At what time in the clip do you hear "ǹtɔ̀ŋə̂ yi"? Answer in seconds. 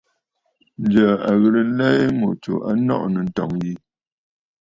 3.27-3.73